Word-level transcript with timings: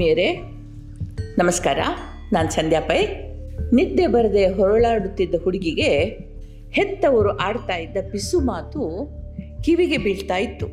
ಆತ್ಮೀಯರೇ, 0.00 0.36
ನಮಸ್ಕಾರ. 1.38 1.78
ನಾನು 2.32 2.50
ಸಂಧ್ಯಾ 2.50 2.80
ಪೈ. 2.80 3.06
ನಿದ್ದೆ 3.72 4.06
ಬರದೆ 4.06 4.46
ಹೊರಳಾಡುತ್ತಿದ್ದ 4.46 5.34
ಹುಡುಗಿಗೆ 5.44 5.90
ಹೆತ್ತವರು 6.70 7.36
ಆಡ್ತಾ 7.36 7.76
ಇದ್ದ 7.76 7.96
ಪಿಸು 8.12 8.40
ಮಾತು 8.40 9.08
ಕಿವಿಗೆ 9.62 9.98
ಬೀಳ್ತಾ 9.98 10.36
ಇತ್ತು. 10.36 10.66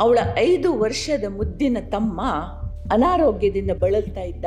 ಅವಳ 0.00 0.18
ಐದು 0.36 0.78
ವರ್ಷದ 0.78 1.24
ಮುದ್ದಿನ 1.28 1.76
ತಮ್ಮ 1.90 2.20
ಅನಾರೋಗ್ಯದಿಂದ 2.92 3.70
ಬಳಲ್ತಾ 3.70 4.20
ಇದ್ದ, 4.20 4.44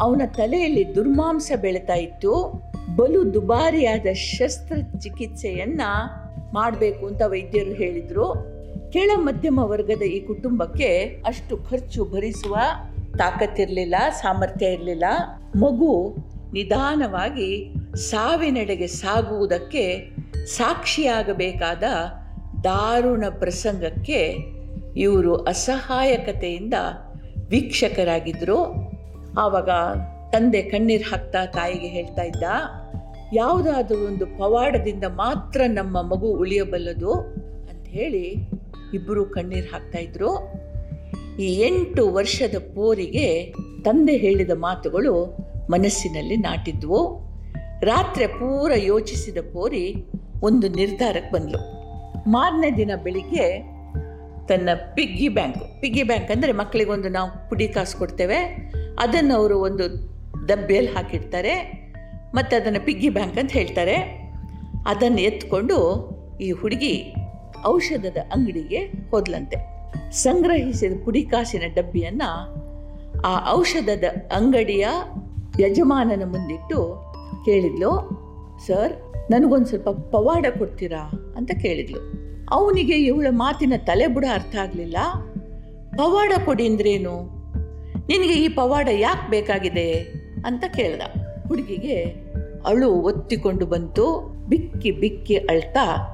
ಅವನ 0.00 0.22
ತಲೆಯಲ್ಲಿ 0.26 0.94
ದುರ್ಮಾಂಸ 0.94 1.52
ಬೆಳೀತಾ 1.60 1.94
ಇತ್ತು. 1.94 2.62
ಬಲು 2.96 3.34
ದುಬಾರಿಯಾದ 3.34 4.12
ಶಸ್ತ್ರಚಿಕಿತ್ಸೆಯನ್ನ 4.12 5.80
ಮಾಡಬೇಕು 6.54 7.06
ಅಂತ 7.06 7.22
ವೈದ್ಯರು 7.26 7.72
ಹೇಳಿದ್ರು. 7.72 8.56
ಕೆಳ 8.92 9.10
ಮಧ್ಯಮ 9.16 9.58
ವರ್ಗದ 9.58 10.02
ಈ 10.02 10.20
ಕುಟುಂಬಕ್ಕೆ 10.20 11.22
ಅಷ್ಟು 11.26 11.56
ಖರ್ಚು 11.56 12.04
ಭರಿಸುವ 12.04 12.56
ತಾಕತ್ತಿರಲಿಲ್ಲ, 13.18 13.94
ಸಾಮರ್ಥ್ಯ 14.22 14.66
ಇರಲಿಲ್ಲ. 14.66 15.04
ಮಗು 15.56 15.92
ನಿಧಾನವಾಗಿ 16.52 17.50
ಸಾವಿನೆಡೆಗೆ 18.10 18.86
ಸಾಗುವುದಕ್ಕೆ 18.86 19.84
ಸಾಕ್ಷಿಯಾಗಬೇಕಾದ 20.56 21.82
ದಾರುಣ 22.64 23.24
ಪ್ರಸಂಗಕ್ಕೆ 23.38 24.20
ಇವರು 24.96 25.32
ಅಸಹಾಯಕತೆಯಿಂದ 25.44 26.74
ವೀಕ್ಷಕರಾಗಿದ್ದರು 27.50 28.58
ಆವಾಗ 29.38 29.70
ತಂದೆ 30.30 30.62
ಕಣ್ಣೀರು 30.62 31.10
ಹಾಕ್ತಾ 31.10 31.46
ತಾಯಿಗೆ 31.46 31.88
ಹೇಳ್ತಾ 31.88 32.22
ಇದ್ದ, 32.22 32.42
ಯಾವುದಾದ್ರೂ 33.32 34.06
ಒಂದು 34.06 34.26
ಪವಾಡದಿಂದ 34.38 35.04
ಮಾತ್ರ 35.04 35.60
ನಮ್ಮ 35.68 36.02
ಮಗು 36.02 36.28
ಉಳಿಯಬಲ್ಲದು 36.32 37.12
ಅಂತ 37.70 37.84
ಹೇಳಿ 37.88 38.24
ಇಬ್ಬರು 38.94 39.24
ಕಣ್ಣೀರು 39.26 39.68
ಹಾಕ್ತಾ 39.72 39.98
ಇದ್ರು. 39.98 40.30
ಈ 41.44 41.48
ಎಂಟು 41.60 42.02
ವರ್ಷದ 42.12 42.56
ಪೋರಿಗೆ 42.74 43.54
ತಂದೆ 43.84 44.16
ಹೇಳಿದ 44.16 44.50
ಮಾತುಗಳು 44.54 45.14
ಮನಸ್ಸಿನಲ್ಲಿ 45.70 46.36
ನಾಟಿದ್ವು. 46.36 47.00
ರಾತ್ರಿ 47.82 48.26
ಪೂರ 48.26 48.72
ಯೋಚಿಸಿದ 48.76 49.38
ಪೋರಿ 49.52 49.84
ಒಂದು 50.42 50.68
ನಿರ್ಧಾರಕ್ಕೆ 50.68 51.32
ಬಂದಳು 51.34 51.60
ಮಾರನೇ 52.30 52.70
ದಿನ 52.70 52.90
ಬೆಳಿಗ್ಗೆ 53.04 53.46
ತನ್ನ 54.48 54.68
ಪಿಗ್ಗಿ 54.94 55.28
ಬ್ಯಾಂಕ್ 55.28 55.80
ಪಿಗ್ಗಿ 55.80 56.02
ಬ್ಯಾಂಕ್ 56.02 56.30
ಅಂದರೆ 56.30 56.52
ಮಕ್ಕಳಿಗೊಂದು 56.52 57.08
ನಾವು 57.08 57.30
ಪುಡಿ 57.48 57.68
ಕಾಸು 57.68 57.98
ಕೊಡ್ತೇವೆ, 57.98 58.38
ಅದನ್ನು 58.98 59.34
ಅವರು 59.34 59.56
ಒಂದು 59.58 59.84
ಡಬ್ಬಿಯಲ್ಲಿ 60.46 60.92
ಹಾಕಿಡ್ತಾರೆ, 60.92 61.54
ಮತ್ತು 62.34 62.52
ಅದನ್ನು 62.56 62.80
ಪಿಗ್ಗಿ 62.84 63.08
ಬ್ಯಾಂಕ್ 63.08 63.38
ಅಂತ 63.38 63.52
ಹೇಳ್ತಾರೆ. 63.52 63.96
ಅದನ್ನು 64.86 65.20
ಎತ್ಕೊಂಡು 65.20 65.78
ಈ 66.40 66.50
ಹುಡುಗಿ 66.50 66.94
ಔಷಧದ 67.66 68.18
ಅಂಗಡಿಗೆ 68.32 68.80
ಹೋದ್ಲಂತೆ. 69.10 69.75
ಸಂಗ್ರಹಿಸಿದ 70.12 71.04
ಪುಡಿ 71.04 71.22
ಕಾಸಿನ 71.22 71.62
ಡಬ್ಬಿಯನ್ನು 71.74 72.66
ಆ 73.20 73.52
ಔಷಧದ 73.52 74.04
ಅಂಗಡಿಯ 74.32 74.86
ಯಜಮಾನನ 75.60 76.22
ಮುಂದಿಟ್ಟು 76.26 77.02
ಕೇಳಿದ್ಲು, 77.44 78.10
ಸರ್, 78.66 78.92
ನನಗೊಂದು 79.30 79.66
ಸ್ವಲ್ಪ 79.66 79.88
ಪವಾಡ 79.88 80.46
ಕೊಡ್ತೀರಾ? 80.58 81.34
ಅಂತ 81.36 81.50
ಕೇಳಿದ್ಲು. 81.62 81.98
ಅವನಿಗೆ 82.50 82.94
ಇವಳ 82.94 83.26
ಮಾತಿನ 83.30 83.72
ತಲೆಬುಡ 83.76 84.24
ಅರ್ಥ 84.32 84.56
ಆಗಲಿಲ್ಲ. 84.56 84.96
ಪವಾಡ 85.96 86.32
ಕೊಡಿ 86.44 86.66
ಅಂದ್ರೇನು 86.66 87.36
ನಿನಗೆ 88.08 88.34
ಈ 88.34 88.48
ಪವಾಡ 88.48 88.88
ಯಾಕೆ 88.92 89.30
ಬೇಕಾಗಿದೆ? 89.30 89.92
ಅಂತ 90.46 90.64
ಕೇಳ್ದ. 90.76 91.02
ಹುಡುಗಿಗೆ 91.48 92.02
ಅಳು 92.66 92.92
ಒತ್ತಿಕೊಂಡು 92.92 93.66
ಬಂತು. 93.66 94.32
ಬಿಕ್ಕಿ 94.48 94.90
ಬಿಕ್ಕಿ 94.90 95.36
ಅಳ್ತಾ 95.36 96.12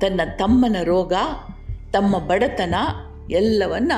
ತನ್ನ 0.00 0.20
ತಮ್ಮನ 0.36 0.76
ರೋಗ, 0.82 1.12
ತಮ್ಮ 1.90 2.18
ಬಡತನ 2.18 2.74
ಎಲ್ಲವನ್ನ 3.30 3.92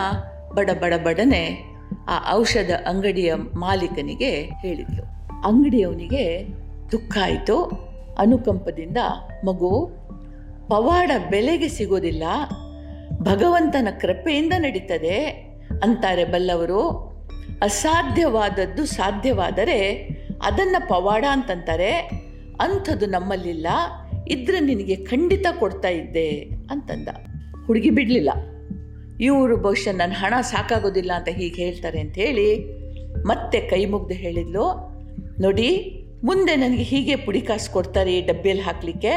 ಬಡ 0.55 0.71
ಬಡ 0.71 0.95
ಬಡನೆ 1.05 1.73
ಆ 2.09 2.33
ಔಷಧ 2.33 2.71
ಅಂಗಡಿಯ 2.87 3.35
ಮಾಲೀಕನಿಗೆ 3.35 4.43
ಹೇಳಿದ್ಲು. 4.45 5.03
ಅಂಗಡಿಯವನಿಗೆ 5.45 6.47
ದುಃಖ 6.93 7.19
ಆಯಿತು. 7.23 7.65
ಅನುಕಂಪದಿಂದ 8.19 8.97
ಮಗು, 9.45 9.87
ಪವಾಡ 10.69 11.11
ಬೆಲೆಗೆ 11.31 11.69
ಸಿಗೋದಿಲ್ಲ. 11.69 12.23
ಭಗವಂತನ 13.23 13.89
ಕೃಪೆಯಿಂದ 14.01 14.53
ನಡೀತದೆ 14.59 15.25
ಅಂತಾರೆ 15.83 16.25
ಬಲ್ಲವರು. 16.25 16.89
ಅಸಾಧ್ಯವಾದದ್ದು 17.63 18.87
ಸಾಧ್ಯವಾದರೆ 18.87 19.93
ಅದನ್ನು 20.43 20.89
ಪವಾಡ 20.89 21.25
ಅಂತಂತಾರೆ. 21.31 21.93
ಅಂಥದ್ದು 22.61 23.07
ನಮ್ಮಲ್ಲಿಲ್ಲ. 23.07 23.67
ಇದ್ರೆ 24.29 24.61
ನಿನಗೆ 24.61 24.97
ಖಂಡಿತ 24.97 25.47
ಕೊಡ್ತಾ 25.59 25.89
ಇದ್ದೆ 25.89 26.31
ಅಂತಂದ. 26.71 27.09
ಹುಡುಗಿ 27.67 27.91
ಬಿಡಲಿಲ್ಲ. 27.91 28.31
ಇವರು 29.21 29.57
ಬಹುಶಃ 29.57 29.93
ನನ್ನ 29.93 30.13
ಹಣ 30.17 30.35
ಸಾಕಾಗೋದಿಲ್ಲ 30.41 31.13
ಅಂತ 31.13 31.29
ಹೀಗೆ 31.29 31.63
ಹೇಳ್ತಾರೆ 31.63 32.01
ಅಂತ 32.01 32.15
ಹೇಳಿ 32.15 32.65
ಮತ್ತೆ 33.27 33.61
ಕೈ 33.61 33.85
ಮುಗ್ದು 33.85 34.15
ಹೇಳಿದ್ಲು. 34.15 34.93
ನೋಡಿ, 35.41 35.69
ಮುಂದೆ 36.25 36.57
ನನಗೆ 36.57 36.83
ಹೀಗೆ 36.83 37.17
ಪುಡಿ 37.17 37.41
ಕಾಸು 37.41 37.73
ಕೊಡ್ತಾರೆ 37.73 38.19
ಈ 38.19 38.27
ಡಬ್ಬಿಯಲ್ಲಿ 38.27 38.65
ಹಾಕಲಿಕ್ಕೆ, 38.65 39.11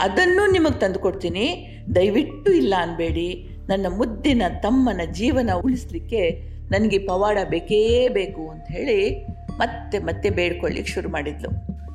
ಅದನ್ನು 0.00 0.52
ನಿಮಗೆ 0.52 0.80
ತಂದು 0.80 0.98
ಕೊಡ್ತೀನಿ. 0.98 1.66
ದಯವಿಟ್ಟು 1.94 2.52
ಇಲ್ಲ 2.52 2.74
ಅನ್ಬೇಡಿ. 2.78 3.48
ನನ್ನ 3.68 3.86
ಮುದ್ದಿನ 3.96 4.42
ತಮ್ಮನ 4.62 5.00
ಜೀವನ 5.12 5.50
ಉಳಿಸ್ಲಿಕ್ಕೆ 5.64 6.30
ನನಗೆ 6.70 6.98
ಪವಾಡ 6.98 7.38
ಬೇಕೇ 7.48 8.08
ಬೇಕು 8.08 8.48
ಅಂತ 8.48 8.66
ಹೇಳಿ 8.70 9.24
ಮತ್ತೆ 9.58 9.98
ಮತ್ತೆ 9.98 10.30
ಬೇಡ್ಕೊಳ್ಳಿಕ್ಕೆ 10.30 10.92
ಶುರು 10.92 11.08
ಮಾಡಿದ್ಲು. 11.08 11.50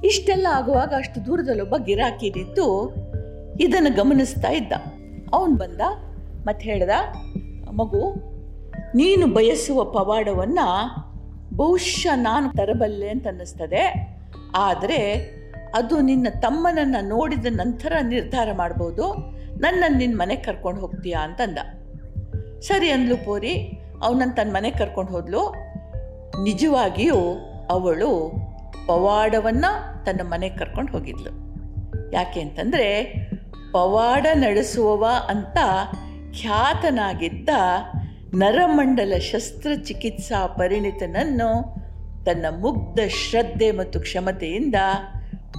ಇಷ್ಟೆಲ್ಲ 0.07 0.47
ಆಗುವಾಗ 0.51 0.93
ಅಷ್ಟು 0.97 1.25
ದೂರದಲ್ಲೊಬ್ಬ 1.25 1.75
ಗಿರಾಕಿ 1.77 2.29
ನಿಂತು 2.29 2.95
ಇದನ್ನು 3.59 3.95
ಗಮನಿಸ್ತಾ 3.95 4.51
ಇದ್ದ. 4.51 4.73
ಅವನು 5.33 5.55
ಬಂದ 5.55 5.81
ಮತ್ತೆ 6.45 6.65
ಹೇಳ್ದ, 6.65 6.89
ಮಗು, 7.71 8.13
ನೀನು 8.95 9.27
ಬಯಸುವ 9.27 9.83
ಪವಾಡವನ್ನು 9.83 10.67
ಬಹುಶಃ 11.55 12.15
ನಾನು 12.15 12.51
ತರಬಲ್ಲೆ 12.51 13.09
ಅಂತ 13.09 13.27
ಅನ್ನಿಸ್ತದೆ. 13.27 14.15
ಆದರೆ 14.55 15.31
ಅದು 15.75 16.01
ನಿನ್ನ 16.01 16.27
ತಮ್ಮನನ್ನು 16.39 17.07
ನೋಡಿದ 17.07 17.45
ನಂತರ 17.49 17.93
ನಿರ್ಧಾರ 18.01 18.47
ಮಾಡ್ಬೋದು. 18.57 19.13
ನನ್ನನ್ನು 19.59 19.97
ನಿನ್ನ 19.97 20.17
ಮನೆಗೆ 20.17 20.41
ಕರ್ಕೊಂಡು 20.41 20.81
ಹೋಗ್ತೀಯಾ 20.81 21.19
ಅಂತಂದ. 21.19 21.57
ಸರಿ 22.59 22.89
ಅಂದ್ಲು 22.89 23.25
ಪೋರಿ 23.25 23.53
ಅವನನ್ನು 24.03 24.35
ತನ್ನ 24.35 24.53
ಮನೆಗೆ 24.53 24.77
ಕರ್ಕೊಂಡು 24.77 25.11
ಹೋದ್ಲು. 25.11 25.55
ನಿಜವಾಗಿಯೂ 26.43 27.17
ಅವಳು 27.69 28.31
ಪವಾಡವನ್ನು 28.87 30.05
ತನ್ನ 30.05 30.21
ಮನೆಗೆ 30.23 30.57
ಕರ್ಕೊಂಡು 30.57 30.91
ಹೋಗಿದ್ಲು. 30.91 31.51
ಯಾಕೆ 32.11 32.41
ಅಂತಂದರೆ 32.41 33.13
ಪವಾಡ 33.71 34.25
ನಡೆಸುವವ 34.33 35.05
ಅಂತ 35.27 35.57
ಖ್ಯಾತನಾಗಿದ್ದ 36.39 37.49
ನರಮಂಡಲ 38.33 39.17
ಶಸ್ತ್ರಚಿಕಿತ್ಸಾ 39.17 40.47
ಪರಿಣಿತನನ್ನು 40.47 41.75
ತನ್ನ 42.25 42.45
ಮುಗ್ಧ 42.59 42.99
ಶ್ರದ್ಧೆ 43.09 43.71
ಮತ್ತು 43.71 43.99
ಕ್ಷಮತೆಯಿಂದ 43.99 44.75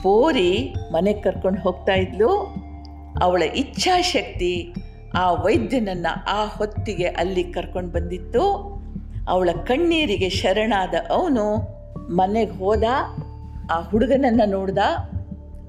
ಪೋರಿ 0.03 0.75
ಮನೆಗೆ 0.93 1.21
ಕರ್ಕೊಂಡು 1.21 1.61
ಹೋಗ್ತಾ 1.61 1.93
ಇದ್ಲು. 1.93 2.55
ಅವಳ 3.23 3.43
ಇಚ್ಛಾಶಕ್ತಿ 3.43 4.75
ಆ 5.15 5.33
ವೈದ್ಯನನ್ನು 5.33 6.25
ಆ 6.29 6.45
ಹೊತ್ತಿಗೆ 6.45 7.05
ಅಲ್ಲಿ 7.05 7.45
ಕರ್ಕೊಂಡು 7.45 7.91
ಬಂದಿತ್ತು. 7.91 8.43
ಅವಳ 9.29 9.51
ಕಣ್ಣೀರಿಗೆ 9.67 10.29
ಶರಣಾದ 10.29 10.95
ಅವನು 11.11 11.57
ಮನೆಗೆ 12.17 12.53
ಹೋದ, 12.53 12.85
ಆ 13.71 13.81
ಹುಡುಗನನ್ನು 13.81 14.51
ನೋಡ್ದ. 14.51 14.79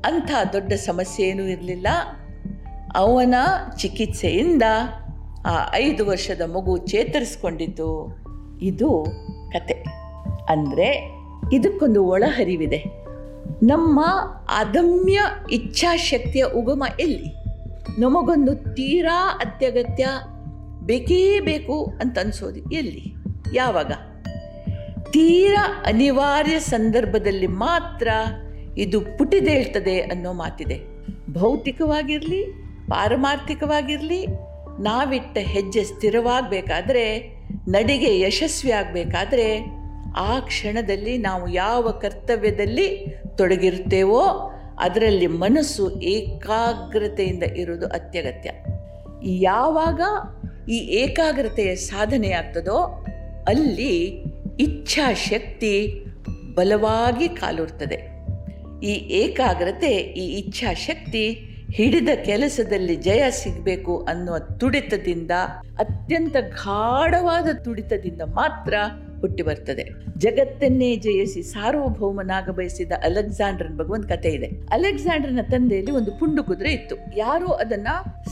ಅಂಥ 0.06 0.32
ದೊಡ್ಡ 0.54 0.74
ಸಮಸ್ಯೆ 0.74 1.28
ಏನೂ 1.28 1.44
ಇರಲಿಲ್ಲ. 1.44 1.88
ಅವನ 2.96 3.36
ಚಿಕಿತ್ಸೆಯಿಂದ 3.78 4.64
ಆ 5.46 5.72
ಐದು 5.76 6.06
ವರ್ಷದ 6.06 6.42
ಮಗು 6.42 6.78
ಚೇತರಿಸ್ಕೊಂಡಿತು 6.78 8.18
ಇದು 8.62 9.06
ಕತೆ. 9.54 9.74
ಅಂದರೆ 10.50 11.12
ಇದಕ್ಕೊಂದು 11.54 12.06
ಒಳಹರಿವಿದೆ. 12.06 12.84
ನಮ್ಮ 13.64 14.06
ಅದಮ್ಯ 14.50 15.20
ಇಚ್ಛಾಶಕ್ತಿಯ 15.52 16.44
ಉಗಮ 16.44 16.84
ಎಲ್ಲಿ? 17.00 17.44
ನಮಗೊಂದು 18.02 18.56
ತೀರಾ 18.56 19.38
ಅತ್ಯಗತ್ಯ 19.38 20.08
ಬೇಕೇ 20.82 21.40
ಬೇಕು 21.40 21.84
ಅಂತ 22.02 22.20
ಅನ್ಸೋದು 22.20 22.72
ಎಲ್ಲಿ? 22.72 23.14
ಯಾವಾಗ? 23.54 23.92
ತೀರಾ 25.12 25.84
ಅನಿವಾರ್ಯ 25.86 26.60
ಸಂದರ್ಭದಲ್ಲಿ 26.60 27.48
ಮಾತ್ರ 27.48 28.08
ಇದು 28.78 29.02
ಪುಟಿದೇಳ್ತದೆ 29.02 30.02
ಅನ್ನೋ 30.02 30.34
ಮಾತಿದೆ. 30.34 30.82
ಭೌತಿಕವಾಗಿರಲಿ 31.34 32.63
ಪಾರಮಾರ್ಥಿಕವಾಗಿರಲಿ, 32.88 34.28
ನಾವಿಟ್ಟ 34.80 35.38
ಹೆಜ್ಜೆ 35.38 35.84
ಸ್ಥಿರವಾಗಬೇಕಾದ್ರೆ, 35.84 37.36
ನಡಿಗೆ 37.68 38.20
ಯಶಸ್ವಿ 38.20 38.72
ಆಗಬೇಕಾದ್ರೆ 38.72 39.66
ಆ 40.18 40.40
ಕ್ಷಣದಲ್ಲಿ 40.40 41.18
ನಾವು 41.18 41.50
ಯಾವ 41.50 41.92
ಕರ್ತವ್ಯದಲ್ಲಿ 41.92 43.06
ತೊಡಗಿರುತ್ತೇವೋ, 43.38 44.52
ಅದರಲ್ಲಿ 44.80 45.28
ಮನಸ್ಸು 45.28 46.02
ಏಕಾಗ್ರತೆಯಿಂದ 46.02 47.44
ಇರೋದು 47.44 47.88
ಅತ್ಯಗತ್ಯ. 47.88 48.52
ಯಾವಾಗ 49.24 50.02
ಈ 50.70 50.78
ಏಕಾಗ್ರತೆಯ 50.78 51.76
ಸಾಧನೆ 51.76 52.32
ಆಗ್ತದೋ, 52.32 53.06
ಅಲ್ಲಿ 53.48 54.24
ಇಚ್ಛಾಶಕ್ತಿ 54.60 56.06
ಬಲವಾಗಿ 56.56 57.28
ಕಾಲೂರ್ತದೆ. 57.28 58.14
ಈ 58.84 58.94
ಏಕಾಗ್ರತೆ, 58.94 59.92
ಈ 59.92 60.40
ಇಚ್ಛಾಶಕ್ತಿ 60.40 61.53
ಹಿಡಿದ 61.76 62.10
ಕೆಲಸದಲ್ಲಿ 62.26 62.96
ಜಯ 62.96 63.24
ಸಿಗಬೇಕು 63.30 64.06
ಅನ್ನುವ 64.10 64.40
ತುಡಿತದಿಂದ, 64.40 65.32
ಅತ್ಯಂತ 65.80 66.36
ಗಾಢವಾದ 66.40 67.50
ತುಡಿತದಿಂದ 67.64 68.22
ಮಾತ್ರ 68.22 68.74
ಹುಟ್ಟಿ 69.20 69.44
ಬರ್ತದೆ. 69.44 69.86
ಜಗತ್ತನ್ನೇ 70.18 70.96
ಜಯಿಸಿ 70.96 71.42
ಸಾರ್ವಭೌಮನಾಗ 71.42 72.50
ಬಯಸಿದ 72.50 72.92
ಅಲೆಕ್ಸಾಂಡರ್ನ 73.04 73.78
ಬಗ್ಗೆ 73.78 73.94
ಒಂದು 73.94 74.08
ಕತೆ 74.08 74.30
ಇದೆ. 74.30 74.46
ಅಲೆಕ್ಸಾಂಡರ್ನ 74.72 75.40
ತಂದೆಯಲ್ಲಿ 75.42 75.92
ಒಂದು 75.92 76.12
ಪುಂಡು 76.20 76.44
ಕುದುರೆ 76.44 76.72
ಇತ್ತು. 76.74 76.96
ಯಾರು 77.18 77.48
ಅದನ್ನ 77.48 77.88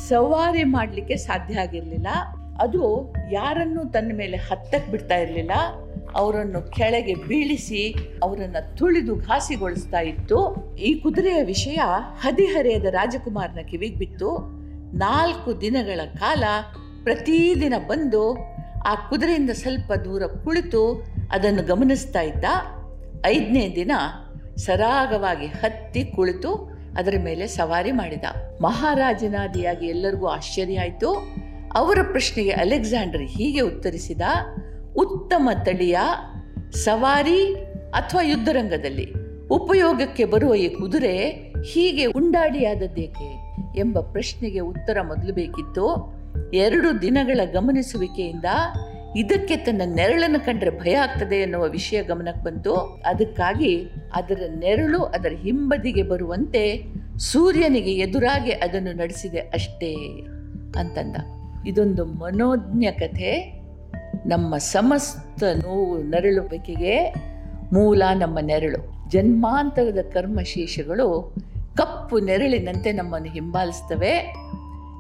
ಸವಾರಿ 0.09 0.63
ಮಾಡಲಿಕ್ಕೆ 0.63 1.15
ಸಾಧ್ಯ 1.15 1.59
ಆಗಿರಲಿಲ್ಲ. 1.59 2.07
ಅದು 2.59 3.13
ಯಾರನ್ನು 3.31 3.91
ತನ್ನ 3.91 4.11
ಮೇಲೆ 4.15 4.37
ಹತ್ತಕ್ಕೆ 4.37 4.91
ಬಿಡ್ತಾ 4.91 5.15
ಇರಲಿಲ್ಲ. 5.15 5.51
ಅವರನ್ನು 6.15 6.71
ಕೆಳಗೆ 6.71 7.13
ಬೀಳಿಸಿ 7.13 7.95
ಅವರನ್ನು 8.23 8.75
ತುಳಿದು 8.75 9.15
ಘಾಸಿಗೊಳಿಸ್ತಾ 9.15 9.99
ಇತ್ತು. 9.99 10.55
ಈ 10.75 10.93
ಕುದುರೆಯ 10.93 11.43
ವಿಷಯ 11.43 11.79
ಹದಿಹರೆಯದ 12.21 12.85
ರಾಜಕುಮಾರನ 12.85 13.61
ಕಿವಿಗೆ 13.61 13.95
ಬಿತ್ತು 13.95 14.37
ನಾಲ್ಕು 14.97 15.61
ದಿನಗಳ 15.61 15.99
ಕಾಲ 16.19 16.43
ಪ್ರತಿದಿನ 17.03 17.73
ಬಂದು 17.87 18.37
ಆ 18.87 18.95
ಕುದುರೆಯಿಂದ 18.95 19.49
ಸ್ವಲ್ಪ 19.49 19.93
ದೂರ 19.93 20.23
ಕುಳಿತು 20.25 21.03
ಅದನ್ನು 21.31 21.63
ಗಮನಿಸ್ತಾ 21.63 22.21
ಇದ್ದ. 22.21 22.45
ಐದನೇ 23.25 23.75
ದಿನ 23.75 23.91
ಸರಾಗವಾಗಿ 24.55 25.45
ಹತ್ತಿ 25.45 26.03
ಕುಳಿತು 26.03 26.71
ಅದರ 26.97 27.15
ಮೇಲೆ 27.23 27.47
ಸವಾರಿ 27.47 27.91
ಮಾಡಿದ. 27.91 28.23
ಮಹಾರಾಜನಾದಿಯಾಗಿ 28.61 29.87
ಎಲ್ಲರಿಗೂ 29.87 30.27
ಆಶ್ಚರ್ಯ 30.27 30.79
ಆಯಿತು. 30.79 31.27
ಅವರ 31.73 31.97
ಪ್ರಶ್ನೆಗೆ 32.11 32.51
ಅಲೆಕ್ಸಾಂಡರ್ 32.51 33.21
ಹೀಗೆ 33.21 33.61
ಉತ್ತರಿಸಿದ 33.61 34.21
ಉತ್ತಮ 34.97 35.49
ತಳಿಯ 35.65 35.97
ಸವಾರಿ 36.71 37.55
ಅಥವಾ 37.93 38.21
ಯುದ್ಧರಂಗದಲ್ಲಿ 38.21 39.13
ಉಪಯೋಗಕ್ಕೆ 39.49 40.25
ಬರುವ 40.25 40.55
ಈ 40.55 40.69
ಕುದುರೆ 40.69 41.29
ಹೀಗೆ 41.73 42.05
ಉಂಡಾಡಿಯಾದದ್ದೇಕೆ 42.05 43.55
ಎಂಬ 43.79 43.99
ಪ್ರಶ್ನೆಗೆ 43.99 44.59
ಉತ್ತರ 44.59 45.01
ಮೊದಲು 45.01 45.33
ಬೇಕಿತ್ತು. 45.33 46.13
ಎರಡು 46.53 47.01
ದಿನಗಳ 47.01 47.39
ಗಮನಿಸುವಿಕೆಯಿಂದ 47.51 48.45
ಇದಕ್ಕೆ 49.15 49.57
ತನ್ನ 49.57 49.81
ನೆರಳನ್ನು 49.95 50.45
ಕಂಡ್ರೆ 50.45 50.79
ಭಯ 50.79 50.93
ಆಗ್ತದೆ 50.93 51.35
ಎನ್ನುವ 51.35 51.63
ವಿಷಯ 51.63 52.03
ಗಮನಕ್ಕೆ 52.03 52.43
ಬಂತು. 52.43 52.73
ಅದಕ್ಕಾಗಿ 53.05 53.87
ಅದರ 54.13 54.41
ನೆರಳು 54.59 55.03
ಅದರ 55.03 55.29
ಹಿಂಬದಿಗೆ 55.29 56.03
ಬರುವಂತೆ 56.03 56.83
ಸೂರ್ಯನಿಗೆ 57.17 57.93
ಎದುರಾಗಿ 57.93 58.51
ಅದನ್ನು 58.51 58.93
ನಡೆಸಿದೆ 58.93 59.39
ಅಷ್ಟೇ 59.39 59.93
ಅಂತಂದ. 60.75 61.15
ಇದೊಂದು 61.67 62.05
ಮನೋಜ್ಞ 62.05 62.85
ಕಥೆ. 62.85 63.60
ನಮ್ಮ 64.25 64.57
ಸಮಸ್ತ 64.57 65.43
ನೋವು 65.43 65.97
ನರಳುವಿಕೆಗೆ 65.97 67.13
ಮೂಲ 67.73 68.03
ನಮ್ಮ 68.13 68.37
ನೆರಳು. 68.41 69.09
ಜನ್ಮಾಂತರದ 69.09 69.97
ಕರ್ಮಶೇಷಗಳು 70.13 71.35
ಕಪ್ಪು 71.77 72.19
ನೆರಳಿನಂತೆ 72.19 72.91
ನಮ್ಮನ್ನು 72.91 73.29
ಹಿಂಬಾಲಿಸ್ತವೆ. 73.29 74.35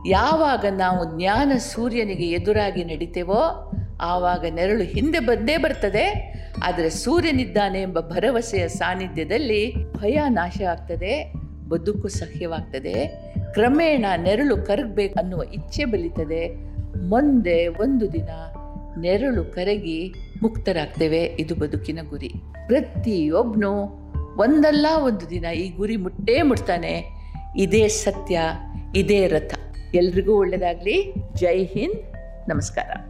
ಯಾವಾಗ 0.07 0.65
ನಾವು 0.77 1.17
ಜ್ಞಾನ 1.17 1.51
ಸೂರ್ಯನಿಗೆ 1.57 2.27
ಎದುರಾಗಿ 2.27 2.83
ನಡಿತೇವೋ, 2.83 3.71
ಆವಾಗ 4.01 4.45
ನೆರಳು 4.55 4.83
ಹಿಂದೆ 4.83 5.19
ಬಂದೇ 5.19 5.57
ಬರ್ತದೆ. 5.57 6.31
ಆದರೆ 6.63 6.89
ಸೂರ್ಯನಿದ್ದಾನೆ 6.89 7.81
ಎಂಬ 7.81 7.99
ಭರವಸೆಯ 7.99 8.67
ಸಾನ್ನಿಧ್ಯದಲ್ಲಿ 8.67 9.93
ಭಯ 9.93 10.19
ನಾಶ 10.29 10.61
ಆಗ್ತದೆ, 10.61 11.33
ಬದುಕು 11.69 12.07
ಸಹ್ಯವಾಗ್ತದೆ. 12.07 13.25
ಕ್ರಮೇಣ 13.53 14.05
ನೆರಳು 14.17 14.57
ಕರಗಬೇಕು 14.57 15.19
ಅನ್ನುವ 15.19 15.43
ಇಚ್ಛೆ 15.43 15.85
ಬಲಿತದೆ 15.85 16.71
ಮುಂದೆ 17.01 17.67
ಒಂದು 17.67 18.13
ದಿನ 18.13 18.29
ನೆರಳು 18.99 19.43
ಕರಗಿ 19.43 20.13
ಮುಕ್ತರಾಗ್ತೇವೆ 20.43 21.35
ಇದು 21.39 21.55
ಬದುಕಿನ 21.55 21.99
ಗುರಿ. 22.09 22.29
ಪ್ರತಿಯೊಬ್ಬನು 22.67 24.01
ಒಂದಲ್ಲ 24.37 24.85
ಒಂದು 25.03 25.29
ದಿನ 25.29 25.45
ಈ 25.45 25.69
ಗುರಿ 25.69 25.95
ಮುಟ್ಟೇ 25.95 26.41
ಮುಟ್ತಾನೆ. 26.41 27.03
ಇದೇ 27.57 27.87
ಸತ್ಯ, 27.87 28.41
ಇದೇ 28.95 29.27
ರಥ. 29.27 29.53
ಎಲ್ರಿಗೂ 29.95 30.33
ಒಳ್ಳೆಯದಾಗಲಿ 30.33 31.13
ಜೈ 31.35 31.63
ಹಿಂದ್. 31.63 32.13
ನಮಸ್ಕಾರ. 32.49 33.07